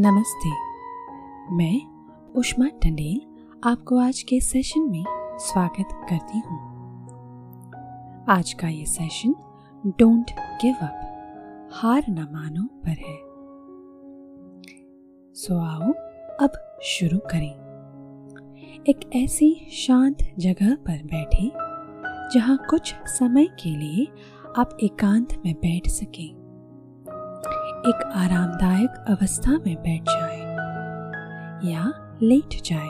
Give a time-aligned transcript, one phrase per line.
[0.00, 0.48] नमस्ते।
[1.54, 1.80] मैं
[2.32, 3.20] उष्मा टंडेल
[3.64, 5.04] आपको आज के सेशन में
[5.38, 6.58] स्वागत करती हूँ।
[8.28, 9.34] आज का ये सेशन
[9.86, 13.16] डोंट गिव अप हार न मानो पर है।
[15.34, 15.92] सो आओ
[16.40, 17.52] अब शुरू करें।
[18.88, 21.52] एक ऐसी शांत जगह पर बैठे,
[22.34, 24.06] जहाँ कुछ समय के लिए
[24.58, 26.37] आप एकांत में बैठ सकें।
[27.88, 30.38] एक आरामदायक अवस्था में बैठ जाए
[31.70, 31.84] या
[32.22, 32.88] लेट जाए।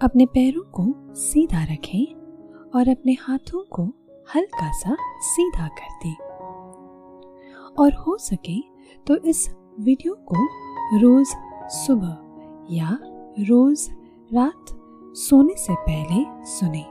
[0.00, 2.04] अपने पैरों को सीधा रखें
[2.70, 3.84] और अपने हाथों को
[4.34, 6.16] हल्का सा सीधा कर दें।
[7.78, 8.60] और हो सके
[9.06, 9.48] तो इस
[9.80, 10.46] वीडियो को
[10.98, 11.26] रोज
[11.70, 12.98] सुबह या
[13.40, 13.88] रोज
[14.34, 14.64] रात
[15.16, 16.84] सोने से पहले सुने।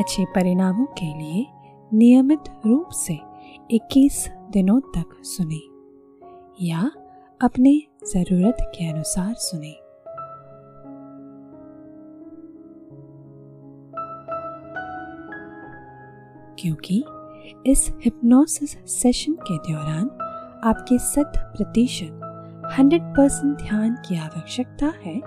[0.00, 1.46] अच्छे परिणामों के लिए
[1.92, 3.33] नियमित रूप से
[3.70, 5.60] 21 दिनों तक सुने
[6.66, 6.90] या
[7.40, 9.72] अपने ज़रूरत के अनुसार सुने।
[16.62, 17.04] क्योंकि
[17.66, 20.10] इस हिप्नोसिस सेशन के दौरान
[20.64, 22.20] आपके शत प्रतिशत
[22.78, 25.18] हंड्रेड परसेंट ध्यान की आवश्यकता है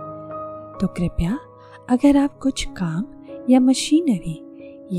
[0.79, 1.39] तो कृपया
[1.89, 3.05] अगर आप कुछ काम
[3.49, 4.43] या मशीनरी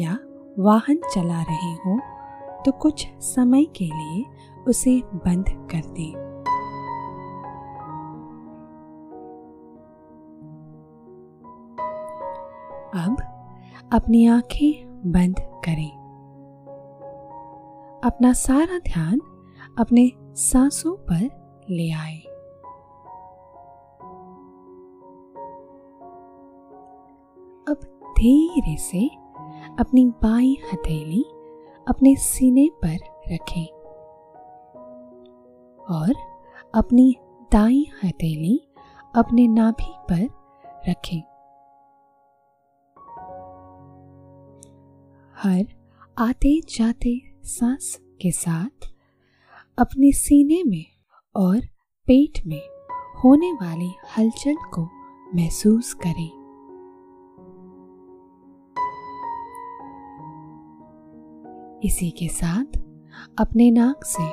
[0.00, 0.18] या
[0.58, 2.17] वाहन चला रहे हो
[2.64, 4.24] तो कुछ समय के लिए
[4.68, 6.28] उसे बंद कर दें।
[12.94, 13.16] अब
[13.92, 15.98] अपनी आँखें बंद करें।
[18.04, 19.20] अपना सारा ध्यान
[19.78, 21.30] अपने सांसों पर
[21.70, 22.18] ले आए।
[27.68, 27.80] अब
[28.18, 29.08] धीरे से
[29.78, 31.24] अपनी बाई हथेली
[31.88, 32.98] अपने सीने पर
[33.32, 33.66] रखें
[35.84, 36.14] और
[36.74, 37.16] अपनी
[37.52, 38.56] दाई हथेली
[39.16, 40.28] अपने नाभि पर
[40.88, 41.22] रखें।
[45.42, 45.66] हर
[46.18, 48.88] आते जाते सांस के साथ
[49.78, 50.84] अपने सीने में
[51.36, 51.60] और
[52.08, 52.62] पेट में
[53.24, 54.88] होने वाली हलचल को
[55.34, 56.37] महसूस करें।
[61.84, 62.78] इसी के साथ
[63.38, 64.28] अपने नाक से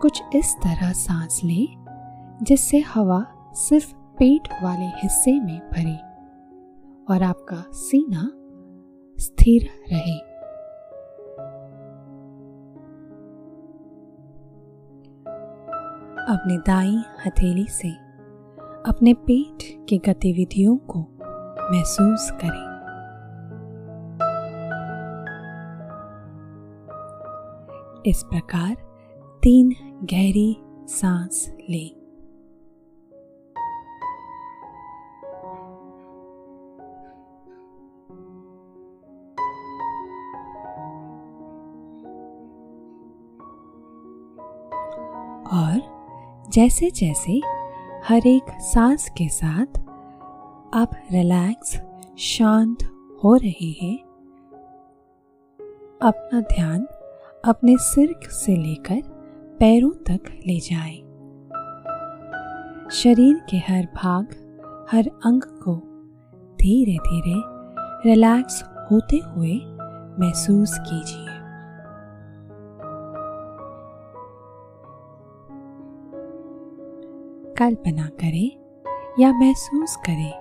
[0.00, 1.84] कुछ इस तरह सांस लें,
[2.42, 5.96] जिससे हवा सिर्फ़ पेट वाले हिस्से में भरे
[7.14, 8.30] और आपका सीना
[9.18, 10.18] स्थिर रहे।
[16.34, 17.90] अपने दाई हथेली से
[18.86, 21.00] अपने पेट की गतिविधियों को
[21.72, 22.71] महसूस करें।
[28.06, 28.74] इस प्रकार
[29.42, 29.70] तीन
[30.04, 30.56] गहरी
[30.88, 31.90] सांस लें।
[45.52, 47.40] और जैसे जैसे
[48.04, 49.78] हर एक सांस के साथ
[50.74, 51.80] आप रिलैक्स
[52.18, 52.82] शांत
[53.24, 53.98] हो रहे हैं,
[56.02, 56.86] अपना ध्यान
[57.44, 59.00] अपने सिर से लेकर
[59.60, 60.96] पैरों तक ले जाएँ।
[62.90, 64.26] शरीर के हर भाग,
[64.90, 65.74] हर अंग को
[66.60, 67.34] धीरे धीरे
[68.08, 69.54] रिलैक्स होते हुए
[70.20, 71.26] महसूस कीजिए
[77.54, 78.50] कल्पना करें
[79.22, 80.32] या महसूस करें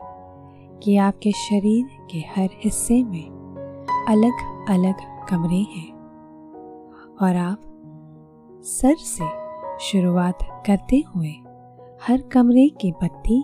[0.80, 3.26] कि आपके शरीर के हर हिस्से में
[4.10, 6.01] अलग अलग कमरे हैं
[7.22, 7.62] और आप
[8.64, 9.26] सर से
[9.80, 10.38] शुरुआत
[10.68, 11.32] करते हुए
[12.02, 13.44] हर कमरे की बत्ती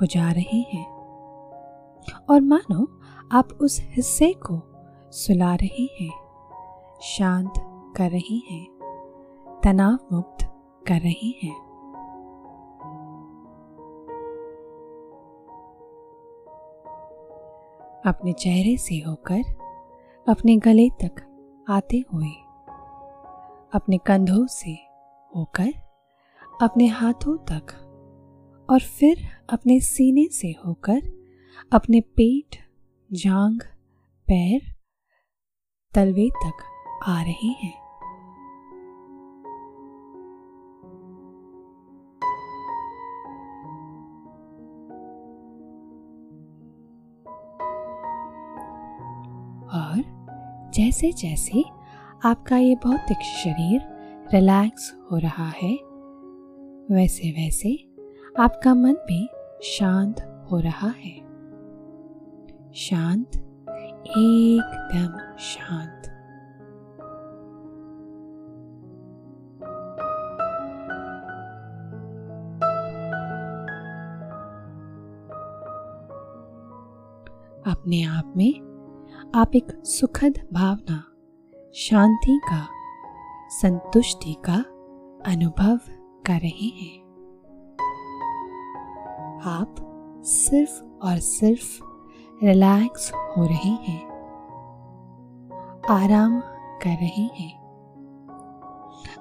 [0.00, 0.86] बुझा रहे हैं।
[2.30, 3.00] और मानो
[3.32, 4.60] आप उस हिस्से को
[5.10, 6.10] सुला रहे हैं,
[7.00, 7.52] शांत
[7.96, 8.66] कर रहे हैं
[9.64, 10.44] तनाव मुक्त
[10.86, 11.64] कर रहे हैं।
[18.06, 19.42] अपने चेहरे से होकर
[20.28, 21.14] अपने गले तक
[21.68, 22.43] आते हुए
[23.74, 24.72] अपने कंधों से
[25.36, 25.72] होकर,
[26.62, 27.72] अपने हाथों तक
[28.70, 29.16] और फिर
[29.50, 31.00] अपने सीने से होकर,
[31.72, 32.56] अपने पेट,
[33.12, 33.60] जांग,
[34.28, 34.60] पैर,
[35.94, 36.62] तलवे तक
[37.06, 37.84] आ रहे हैं।
[49.68, 50.02] और
[50.74, 51.83] जैसे जैसे
[52.26, 53.80] आपका ये भौतिक शरीर
[54.34, 55.74] रिलैक्स हो रहा है।
[56.96, 57.88] वैसे वैसे
[58.38, 59.28] आपका मन भी
[59.62, 61.16] शांत हो रहा है।
[62.72, 63.36] शांत,
[64.08, 66.00] एकदम शांत।
[77.66, 78.60] अपने आप में
[79.34, 81.10] आप एक सुखद भावना
[81.76, 82.68] शांति का,
[83.48, 84.56] संतुष्टि का
[85.32, 85.76] अनुभव
[86.26, 87.02] कर रहे हैं।
[89.44, 89.74] आप
[90.24, 91.84] सिर्फ़ और सिर्फ़
[92.44, 94.06] रिलैक्स हो रहे हैं।
[95.90, 96.40] आराम
[96.82, 97.58] कर रहे हैं।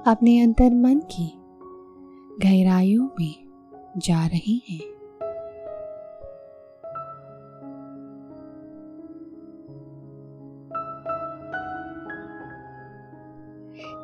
[0.07, 1.33] अपने अंतर मन की
[2.43, 3.47] गहराइयों में
[3.97, 4.92] जा रहे हैं।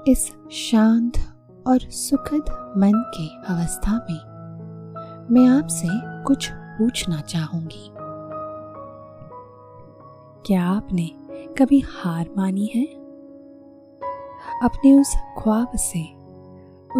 [0.09, 1.13] इस शांत
[1.67, 4.17] और सुखद मन के अवस्था में
[5.31, 5.87] मैं आपसे
[6.23, 7.91] कुछ पूछना चाहूँगी।
[10.45, 11.11] क्या आपने
[11.57, 12.85] कभी हार मानी है?
[14.63, 16.15] अपने उस ख्वाब से,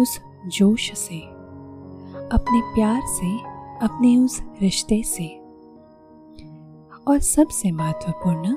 [0.00, 1.20] उस जोश से,
[2.32, 3.38] अपने प्यार से,
[3.86, 5.26] अपने उस रिश्ते से।
[7.08, 8.56] और सबसे महत्वपूर्ण,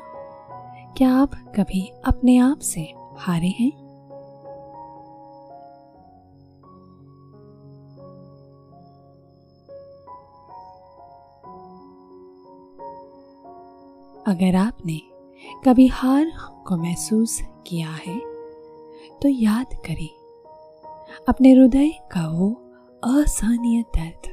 [0.98, 3.83] क्या आप कभी अपने आप से हारे हैं?
[14.28, 15.00] अगर आपने
[15.66, 16.32] कभी हार
[16.68, 17.38] को महसूस
[17.68, 18.20] किया है
[19.22, 20.10] तो याद करें,
[21.30, 22.50] अपने हृदय का वो
[23.04, 24.32] असहनीय दर्द,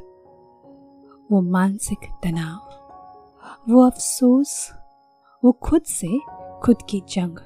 [1.33, 4.71] वो मानसिक तनाव, वो अफसोस,
[5.43, 6.19] वो खुद से
[6.63, 7.37] खुद की जंग।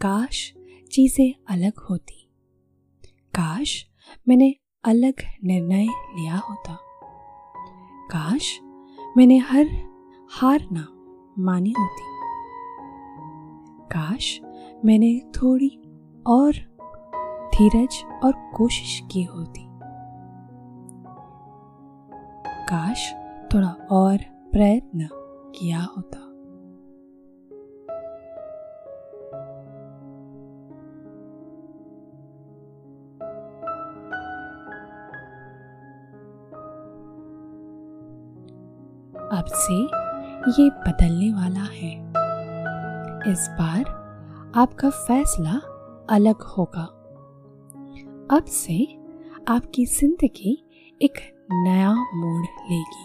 [0.00, 0.52] काश
[0.92, 2.24] चीज़ें अलग होती।
[3.34, 3.84] काश
[4.28, 4.54] मैंने
[4.84, 6.78] अलग निर्णय लिया होता।
[8.10, 8.58] काश
[9.18, 9.66] मैंने हर
[10.32, 10.86] हार ना
[11.38, 12.02] मानी होती।
[13.84, 14.40] काश
[14.84, 15.68] मैंने थोड़ी
[16.26, 16.52] और
[17.54, 19.68] धीरज और कोशिश की होती।
[22.64, 23.14] काश
[23.54, 24.18] थोड़ा और
[24.52, 25.08] प्रयत्न
[25.58, 26.27] किया होता।
[39.50, 39.82] से
[40.62, 41.92] ये बदलने वाला है।
[43.32, 43.80] इस बार
[44.56, 45.60] आपका फैसला
[46.10, 46.84] अलग होगा।
[48.36, 48.98] अब से
[49.48, 50.64] आपकी ज़िंदगी
[51.02, 51.18] एक
[51.52, 53.04] नया मोड़ लेगी।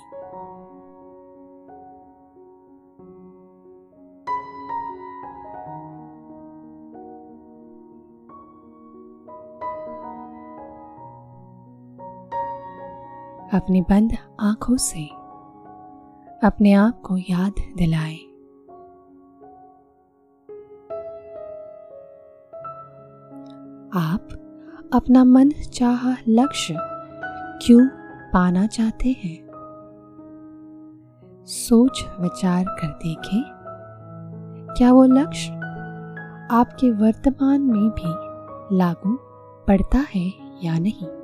[13.53, 15.22] अपनी बंद आँखों से
[16.43, 18.17] अपने आप को याद दिलाएँ।
[23.95, 24.27] आप
[24.93, 26.75] अपना मन चाह लक्ष्य
[27.65, 27.87] क्यों
[28.33, 29.47] पाना चाहते हैं?
[31.45, 33.43] सोच विचार कर देखें।
[34.77, 35.51] क्या वो लक्ष्य
[36.51, 38.13] आपके वर्तमान में भी
[38.77, 39.17] लागू
[39.67, 40.33] पड़ता है
[40.63, 41.22] या नहीं?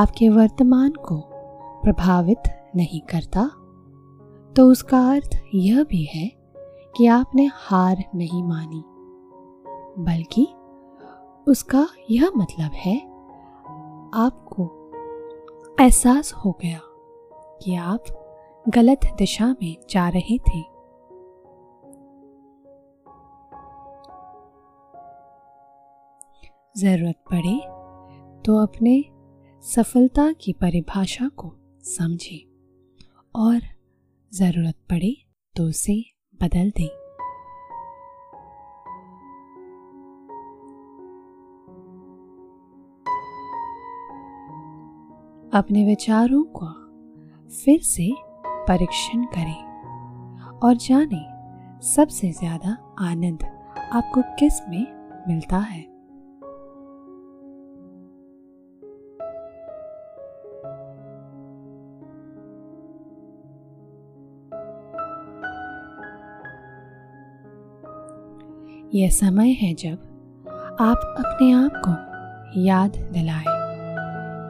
[0.00, 1.16] आपके वर्तमान को
[1.82, 2.42] प्रभावित
[2.76, 3.42] नहीं करता?
[4.56, 6.26] तो उसका अर्थ यह भी है
[6.96, 8.82] कि आपने हार नहीं मानी,
[10.02, 10.46] बल्कि
[11.48, 12.96] उसका यह मतलब है,
[14.14, 14.64] आपको
[15.80, 16.80] एहसास हो गया
[17.62, 18.04] कि आप
[18.68, 20.62] गलत दिशा में जा रहे थे।
[26.76, 27.58] ज़रूरत पड़े
[28.42, 29.04] तो अपने
[29.64, 31.52] सफलता की परिभाषा को
[31.84, 32.40] समझें
[33.34, 33.60] और
[34.32, 35.16] ज़रूरत पड़े
[35.56, 35.94] तो उसे
[36.40, 36.88] बदल दें।
[45.50, 46.66] अपने विचारों को
[47.54, 48.10] फिर से
[48.68, 53.44] परीक्षण करें और जानें सबसे ज़्यादा आनंद
[53.92, 54.86] आपको किसमें
[55.28, 55.99] मिलता है।
[68.94, 73.44] यह समय है जब आप अपने आप को याद दिलाएँ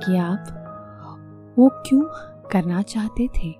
[0.04, 2.02] कि आप वो क्यों
[2.49, 3.54] करना चाहते थे,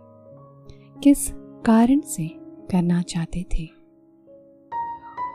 [1.03, 1.31] किस
[1.67, 2.27] कारण से
[2.71, 3.65] करना चाहते थे,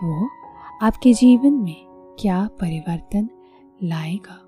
[0.03, 0.29] वो
[0.81, 3.29] आपके जीवन में क्या परिवर्तन
[3.83, 4.44] लाएगा।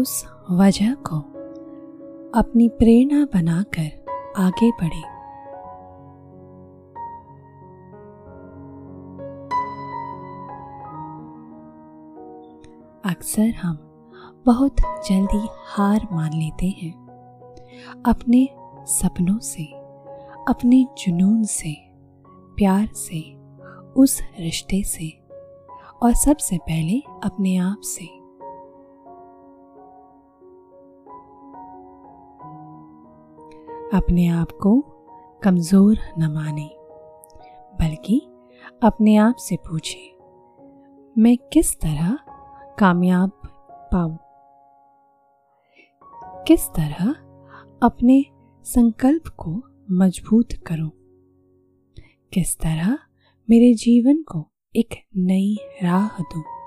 [0.00, 1.16] उस वजह को
[2.40, 4.04] अपनी प्रेरणा बनाकर
[4.38, 5.02] आगे बढ़े।
[13.10, 13.76] अक्सर हम
[14.46, 16.92] बहुत जल्दी हार मान लेते हैं।
[18.06, 18.48] अपने
[18.86, 19.64] सपनों से,
[20.48, 21.76] अपने जुनून से,
[22.28, 23.36] प्यार से,
[23.96, 25.22] उस रिश्ते से
[26.02, 28.19] और सबसे पहले अपने आप से।
[33.94, 34.80] अपने आप को
[35.42, 36.70] कमज़ोर न माने,
[37.80, 38.20] बल्कि
[38.82, 39.98] अपने आप से पूछे,
[41.18, 42.18] मैं किस तरह
[42.78, 43.30] कामयाब
[43.92, 44.18] पाऊँ?
[46.46, 47.10] किस तरह
[47.82, 48.24] अपने
[48.64, 50.90] संकल्प को मज़बूत करूँ?
[52.32, 52.98] किस तरह
[53.50, 56.59] मेरे जीवन को एक नई राह दूँ?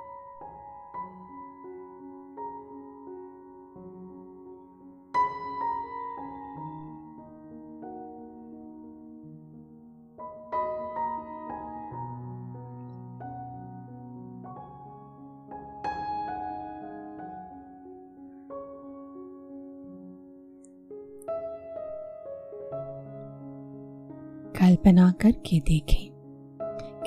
[25.24, 26.14] करके देखें।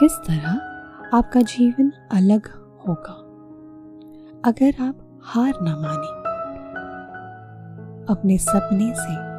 [0.00, 0.52] किस तरह
[1.18, 2.46] आपका जीवन अलग
[2.88, 3.22] होगा।
[4.44, 6.26] अगर आप हार ना माने।
[8.12, 9.36] अपने सपने से,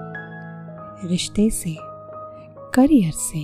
[1.08, 1.78] रिश्ते से,
[2.74, 3.44] करियर से,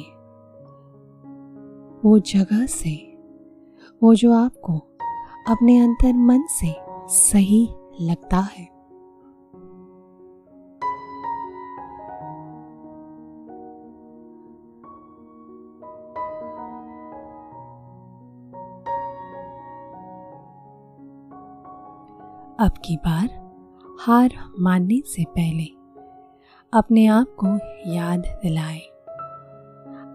[2.08, 3.22] वो जगह से,
[4.04, 4.78] वो जो आपको
[5.50, 6.76] अपने अंतर मन से
[7.08, 7.70] सही
[8.02, 8.73] लगता है।
[22.86, 23.30] की बार
[24.00, 25.64] हार मानने से पहले
[26.74, 27.48] अपने आप को
[27.92, 28.80] याद दिलाए।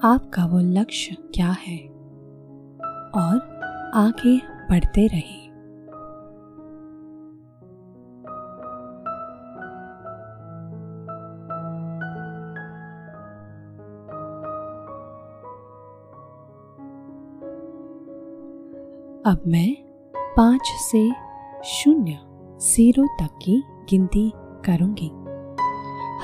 [0.05, 1.79] आपका वो लक्ष्य क्या है?
[3.15, 3.61] और
[3.95, 5.49] आगे बढ़ते रहे।
[19.33, 19.75] अब मैं
[20.37, 21.11] पाँच से
[21.65, 22.19] शून्य
[22.61, 25.09] ज़ीरो तक की गिनती करूँगी।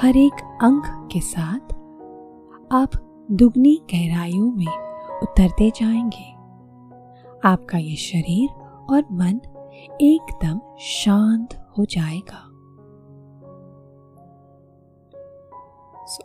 [0.00, 1.72] हर एक अंक के साथ
[2.72, 2.90] आप
[3.30, 6.32] दुगनी गहराइयों में उतरते जाएँगे।
[7.48, 8.50] आपका ये शरीर
[8.90, 9.40] और मन
[10.00, 12.50] एकदम शांत हो जाएगा।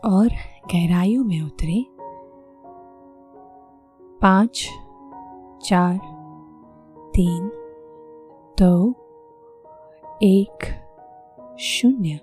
[0.05, 0.27] और
[0.73, 1.85] गहराइयों में उतरे।
[4.21, 4.69] पाँच,
[5.63, 5.97] चार,
[7.13, 7.51] तीन,
[8.59, 9.05] दो
[10.21, 10.63] एक
[11.59, 12.15] शून्य।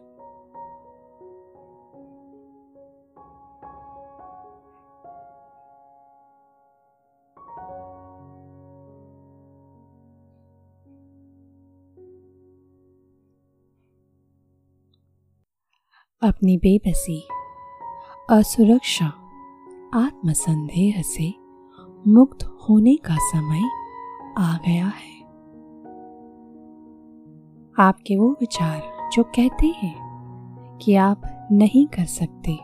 [16.22, 17.28] अपनी बेबसी
[18.30, 19.06] असुरक्षा
[19.94, 21.34] आत्मसंदेह से
[22.06, 23.62] मुक्त होने का समय
[24.38, 25.15] आ गया है।
[27.78, 32.58] आपके वो विचार जो कहते हैं कि आप नहीं कर सकते।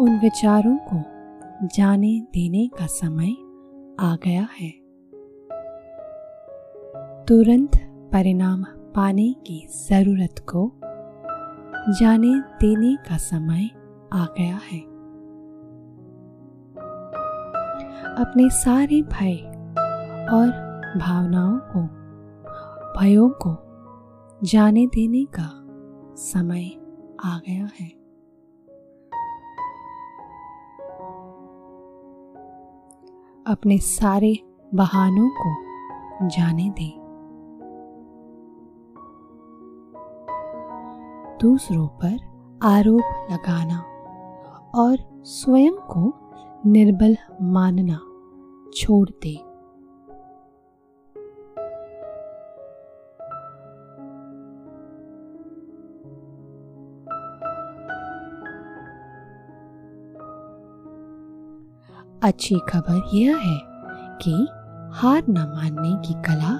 [0.00, 1.02] उन विचारों को
[1.66, 3.30] जाने देने का समय
[4.00, 4.70] आ गया है।
[7.24, 7.70] तुरंत
[8.12, 8.62] परिणाम
[8.94, 10.72] पाने की ज़रूरत को
[11.92, 13.70] जाने देने का समय
[14.12, 14.80] आ गया है।
[18.22, 19.36] अपने सारे भय
[20.32, 20.48] और
[20.98, 21.82] भावनाओं को,
[23.00, 23.65] भयों को
[24.44, 25.50] जाने देने का
[26.14, 26.70] समय
[27.24, 27.88] आ गया है।
[33.46, 34.38] अपने सारे
[34.74, 35.56] बहानों को
[36.28, 37.06] जाने दें।
[41.40, 42.18] दूसरों पर
[42.62, 43.80] आरोप लगाना
[44.74, 46.12] और स्वयं को
[46.66, 47.98] निर्बल मानना
[48.76, 49.55] छोड़ दे।
[62.26, 63.60] अच्छी खबर यह है
[64.22, 64.48] कि
[64.92, 66.52] हार न मानने की कला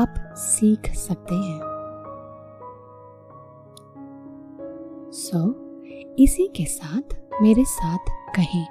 [0.00, 1.60] आप सीख सकते हैं।
[5.12, 5.54] सो so,
[6.18, 8.66] इसी के साथ मेरे साथ कहें।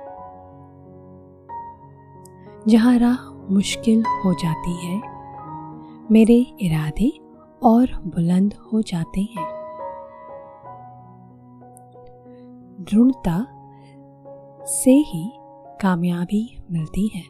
[2.67, 5.01] जहाँ राह मुश्किल हो जाती है
[6.11, 7.19] मेरे इरादे
[7.63, 9.55] और बुलंद हो जाते हैं।
[12.79, 13.47] दृढ़ता
[14.65, 15.39] से ही
[15.81, 17.23] कामयाबी मिलती है।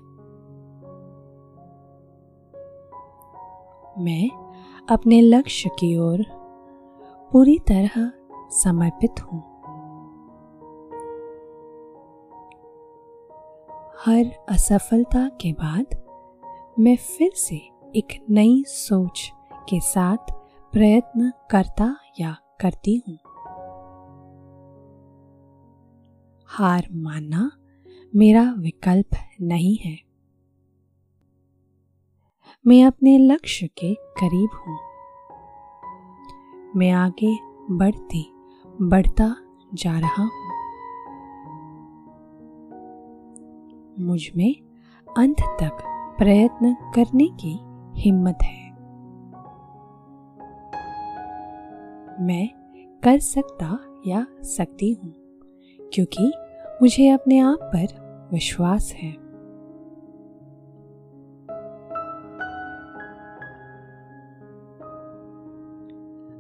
[4.00, 4.30] मैं
[4.90, 6.24] अपने लक्ष्य की ओर
[7.32, 8.12] पूरी तरह
[8.52, 9.40] समर्पित हूँ।
[14.06, 15.96] हर असफलता के बाद
[16.80, 17.56] मैं फिर से
[17.96, 19.32] एक नई सोच
[19.70, 20.32] के साथ
[20.74, 23.18] प्रयत्न करता या करती हूँ।
[26.48, 27.52] हार मानना
[28.16, 29.98] मेरा विकल्प नहीं है।
[32.68, 34.78] मैं अपने लक्ष्य के करीब हूँ।
[36.76, 37.36] मैं आगे
[37.72, 38.32] बढ़ती,
[38.82, 39.36] बढ़ता
[39.74, 40.32] जा रहा हूँ।
[44.00, 44.56] मुझमें
[45.18, 45.84] अंत तक
[46.18, 47.60] प्रयत्न करने की
[48.02, 48.72] हिम्मत है।
[52.26, 52.48] मैं
[53.04, 55.14] कर सकता या सकती हूँ,
[55.94, 56.32] क्योंकि
[56.82, 59.12] मुझे अपने आप पर विश्वास है।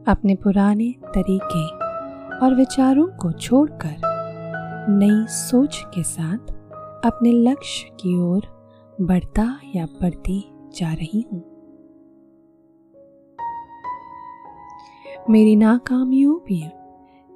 [0.07, 1.65] अपने पुराने तरीके
[2.37, 3.95] और विचारों को छोड़कर
[4.89, 6.51] नई सोच के साथ
[7.05, 8.47] अपने लक्ष्य की ओर
[9.01, 10.39] बढ़ता या बढ़ती
[10.75, 11.43] जा रही हूँ।
[15.29, 16.63] मेरी नाकामियों भी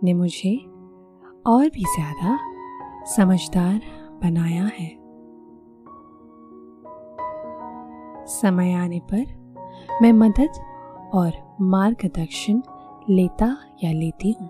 [0.03, 0.55] ने मुझे
[1.47, 2.37] और भी ज़्यादा
[3.05, 3.81] समझदार
[4.23, 4.99] बनाया है।
[8.27, 9.39] समय आने पर
[10.01, 10.51] मैं मदद
[11.13, 12.63] और मार्गदर्शन
[13.09, 14.49] लेता या लेती हूँ।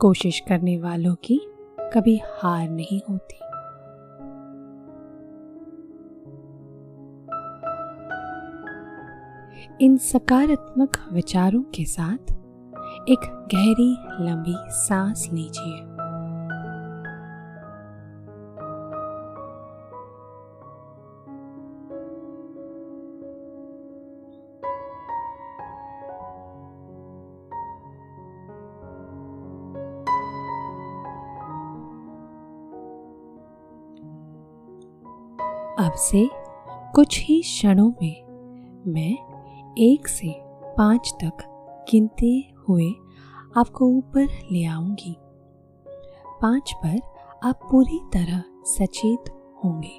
[0.00, 1.40] कोशिश करने वालों की
[1.80, 3.36] कभी हार नहीं होती।
[9.84, 12.32] इन सकारात्मक विचारों के साथ
[13.08, 13.20] एक
[13.54, 15.89] गहरी, लंबी सांस लीजिए।
[36.00, 36.28] से
[36.94, 38.24] कुछ ही क्षणों में
[38.86, 40.34] मैं एक से
[40.78, 41.46] पाँच तक
[41.90, 42.90] गिनते हुए
[43.56, 45.16] आपको ऊपर ले आऊँगी।
[46.42, 47.00] पाँच पर
[47.44, 49.30] आप पूरी तरह सचेत
[49.64, 49.98] होंगे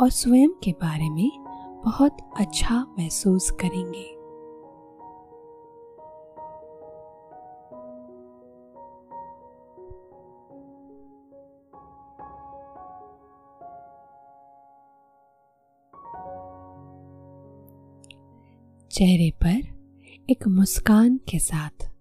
[0.00, 1.30] और स्वयं के बारे में
[1.84, 4.15] बहुत अच्छा महसूस करेंगे।
[18.96, 19.62] चेहरे पर
[20.30, 21.92] एक मुस्कान के साथ।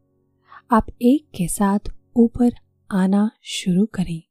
[0.72, 1.80] आप एक के साथ
[2.16, 2.52] ऊपर
[2.92, 4.24] आना शुरू करें।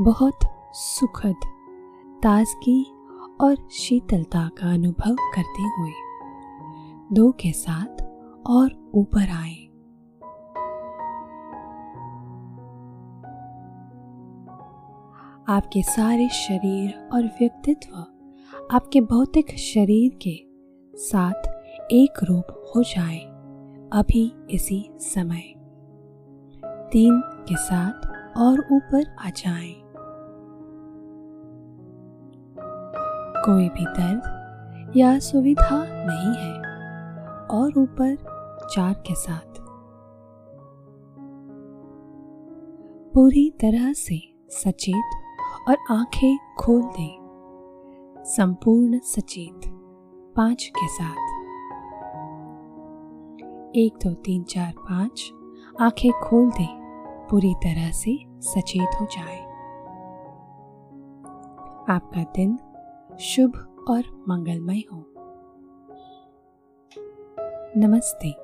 [0.00, 0.38] बहुत
[0.72, 1.34] सुखद,
[2.22, 2.84] ताजगी
[3.40, 5.92] और शीतलता का अनुभव करते हुए
[7.12, 8.02] दो के साथ
[8.46, 9.66] और ऊपर आए।
[15.48, 17.96] आपके सारे शरीर और व्यक्तित्व
[18.72, 20.51] आपके भौतिक शरीर के
[21.02, 21.46] साथ
[21.92, 23.18] एक रूप हो जाए,
[23.92, 25.42] अभी इसी समय।
[26.92, 28.06] तीन के साथ
[28.38, 29.72] और ऊपर आ जाए।
[33.44, 36.56] कोई भी दर्द या सुविधा नहीं है,
[37.46, 38.16] और ऊपर
[38.74, 39.60] चार के साथ।
[43.14, 45.22] पूरी तरह से सचेत
[45.68, 47.18] और आँखें खोल दें,
[48.24, 49.71] संपूर्ण सचेत।
[50.36, 51.16] पाँच के साथ।
[53.76, 55.32] एक, दो, तीन, चार, पाँच।
[55.80, 56.66] आँखें खोल दे,
[57.28, 59.42] पूरी तरह से सचेत हो जाए।
[61.90, 62.58] आपका दिन
[63.20, 65.04] शुभ और मंगलमय हो।
[67.76, 68.41] नमस्ते।